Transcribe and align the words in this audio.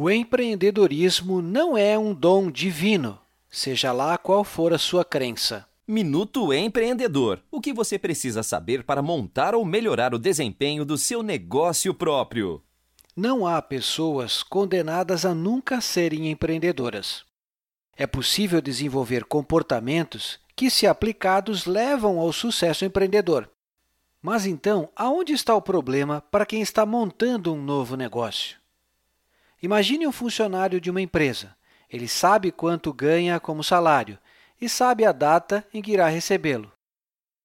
O 0.00 0.08
empreendedorismo 0.08 1.42
não 1.42 1.76
é 1.76 1.98
um 1.98 2.14
dom 2.14 2.52
divino, 2.52 3.18
seja 3.50 3.90
lá 3.90 4.16
qual 4.16 4.44
for 4.44 4.72
a 4.72 4.78
sua 4.78 5.04
crença. 5.04 5.66
Minuto 5.88 6.52
Empreendedor. 6.52 7.42
O 7.50 7.60
que 7.60 7.72
você 7.72 7.98
precisa 7.98 8.44
saber 8.44 8.84
para 8.84 9.02
montar 9.02 9.56
ou 9.56 9.64
melhorar 9.64 10.14
o 10.14 10.18
desempenho 10.20 10.84
do 10.84 10.96
seu 10.96 11.20
negócio 11.20 11.92
próprio? 11.92 12.62
Não 13.16 13.44
há 13.44 13.60
pessoas 13.60 14.44
condenadas 14.44 15.26
a 15.26 15.34
nunca 15.34 15.80
serem 15.80 16.30
empreendedoras. 16.30 17.24
É 17.96 18.06
possível 18.06 18.60
desenvolver 18.60 19.24
comportamentos 19.24 20.38
que, 20.54 20.70
se 20.70 20.86
aplicados, 20.86 21.66
levam 21.66 22.20
ao 22.20 22.32
sucesso 22.32 22.84
empreendedor. 22.84 23.50
Mas 24.22 24.46
então, 24.46 24.90
aonde 24.94 25.32
está 25.32 25.56
o 25.56 25.60
problema 25.60 26.20
para 26.30 26.46
quem 26.46 26.62
está 26.62 26.86
montando 26.86 27.52
um 27.52 27.60
novo 27.60 27.96
negócio? 27.96 28.58
Imagine 29.62 30.06
um 30.06 30.12
funcionário 30.12 30.80
de 30.80 30.90
uma 30.90 31.00
empresa. 31.00 31.56
Ele 31.90 32.06
sabe 32.06 32.52
quanto 32.52 32.92
ganha 32.92 33.40
como 33.40 33.64
salário 33.64 34.18
e 34.60 34.68
sabe 34.68 35.04
a 35.04 35.12
data 35.12 35.66
em 35.72 35.82
que 35.82 35.92
irá 35.92 36.08
recebê-lo. 36.08 36.70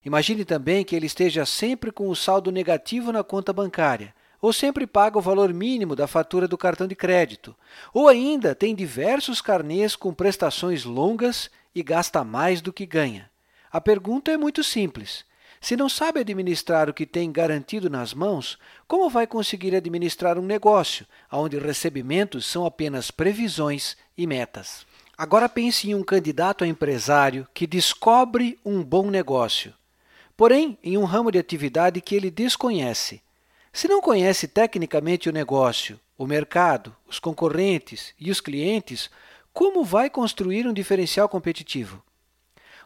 Imagine 0.06 0.44
também 0.44 0.84
que 0.84 0.96
ele 0.96 1.06
esteja 1.06 1.46
sempre 1.46 1.92
com 1.92 2.10
o 2.10 2.16
saldo 2.16 2.52
negativo 2.52 3.12
na 3.12 3.24
conta 3.24 3.54
bancária, 3.54 4.14
ou 4.42 4.52
sempre 4.52 4.86
paga 4.86 5.18
o 5.18 5.22
valor 5.22 5.54
mínimo 5.54 5.96
da 5.96 6.06
fatura 6.06 6.48
do 6.48 6.58
cartão 6.58 6.86
de 6.86 6.96
crédito, 6.96 7.56
ou 7.94 8.10
ainda 8.10 8.54
tem 8.54 8.76
diversos 8.76 9.40
carnês 9.40 9.96
com 9.96 10.14
prestações 10.14 10.84
longas 10.84 11.50
e 11.74 11.82
gasta 11.82 12.24
mais 12.26 12.62
do 12.62 12.74
que 12.74 12.86
ganha. 12.86 13.32
A 13.72 13.80
pergunta 13.80 14.30
é 14.30 14.38
muito 14.38 14.62
simples. 14.62 15.26
Se 15.64 15.78
não 15.78 15.88
sabe 15.88 16.20
administrar 16.20 16.90
o 16.90 16.94
que 16.94 17.06
tem 17.06 17.32
garantido 17.32 17.90
nas 17.90 18.14
mãos, 18.14 18.60
como 18.86 19.10
vai 19.10 19.26
conseguir 19.26 19.74
administrar 19.74 20.38
um 20.38 20.42
negócio, 20.42 21.08
onde 21.32 21.58
recebimentos 21.58 22.46
são 22.46 22.66
apenas 22.66 23.10
previsões 23.10 23.96
e 24.18 24.28
metas? 24.28 24.86
Agora 25.18 25.48
pense 25.48 25.90
em 25.90 25.96
um 25.96 26.04
candidato 26.04 26.66
a 26.66 26.68
empresário 26.68 27.48
que 27.54 27.66
descobre 27.66 28.60
um 28.66 28.84
bom 28.84 29.10
negócio, 29.10 29.74
porém 30.36 30.78
em 30.84 30.98
um 30.98 31.06
ramo 31.06 31.32
de 31.32 31.40
atividade 31.40 32.02
que 32.02 32.14
ele 32.14 32.30
desconhece. 32.30 33.22
Se 33.72 33.88
não 33.88 34.02
conhece 34.02 34.50
tecnicamente 34.50 35.30
o 35.30 35.34
negócio, 35.34 35.98
o 36.18 36.28
mercado, 36.28 36.94
os 37.08 37.20
concorrentes 37.20 38.14
e 38.20 38.30
os 38.30 38.42
clientes, 38.42 39.10
como 39.54 39.86
vai 39.86 40.10
construir 40.10 40.68
um 40.68 40.74
diferencial 40.74 41.30
competitivo? 41.30 42.04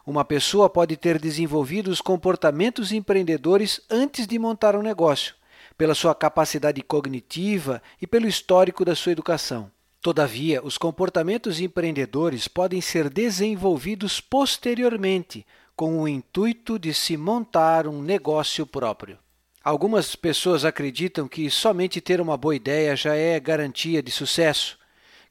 Uma 0.08 0.24
pessoa 0.24 0.70
pode 0.70 0.96
ter 0.96 1.18
desenvolvido 1.18 1.90
os 1.90 2.00
comportamentos 2.00 2.92
empreendedores 2.92 3.78
antes 3.90 4.26
de 4.26 4.38
montar 4.38 4.74
um 4.74 4.80
negócio, 4.80 5.34
pela 5.76 5.94
sua 5.94 6.14
capacidade 6.14 6.80
cognitiva 6.80 7.82
e 8.00 8.06
pelo 8.06 8.26
histórico 8.26 8.86
da 8.86 8.94
sua 8.94 9.12
educação. 9.12 9.70
Todavia, 10.00 10.64
os 10.64 10.78
comportamentos 10.78 11.60
empreendedores 11.60 12.48
podem 12.48 12.80
ser 12.80 13.10
desenvolvidos 13.10 14.18
posteriormente, 14.18 15.44
com 15.76 16.00
o 16.00 16.08
intuito 16.08 16.78
de 16.78 16.94
se 16.94 17.14
montar 17.18 17.86
um 17.86 18.00
negócio 18.00 18.66
próprio. 18.66 19.18
Algumas 19.62 20.16
pessoas 20.16 20.64
acreditam 20.64 21.28
que 21.28 21.50
somente 21.50 22.00
ter 22.00 22.18
uma 22.18 22.38
boa 22.38 22.56
ideia 22.56 22.96
já 22.96 23.14
é 23.14 23.38
garantia 23.38 24.02
de 24.02 24.10
sucesso 24.10 24.77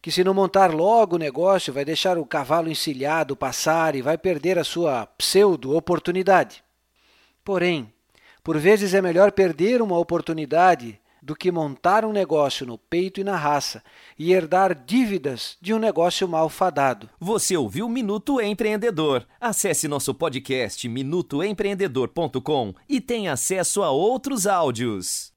que 0.08 0.12
se 0.14 0.24
não 0.24 0.34
montar 0.34 0.74
logo 0.74 1.18
o 1.18 1.20
negócio 1.20 1.74
vai 1.74 1.84
deixar 1.84 2.18
o 2.18 2.26
cavalo 2.26 2.72
encilhado 2.72 3.36
passar 3.36 3.94
e 3.94 4.02
vai 4.02 4.18
perder 4.18 4.58
a 4.58 4.64
sua 4.64 5.06
pseudo-oportunidade. 5.06 6.64
Porém, 7.44 7.92
por 8.42 8.58
vezes 8.58 8.94
é 8.94 9.02
melhor 9.02 9.34
perder 9.34 9.82
uma 9.82 10.00
oportunidade 10.00 10.98
do 11.22 11.36
que 11.36 11.52
montar 11.52 12.06
um 12.06 12.14
negócio 12.14 12.66
no 12.66 12.78
peito 12.78 13.20
e 13.20 13.24
na 13.26 13.36
raça 13.36 13.84
e 14.18 14.32
herdar 14.32 14.74
dívidas 14.74 15.58
de 15.62 15.74
um 15.74 15.78
negócio 15.78 16.26
mal 16.26 16.48
fadado. 16.48 17.10
Você 17.20 17.58
ouviu 17.58 17.90
Minuto 17.90 18.40
Empreendedor? 18.40 19.28
Acesse 19.42 19.90
nosso 19.90 20.14
podcast 20.14 20.88
minutoempreendedor.com 20.88 22.74
e 22.88 23.02
tenha 23.02 23.34
acesso 23.34 23.84
a 23.84 23.92
outros 23.92 24.48
áudios. 24.48 25.34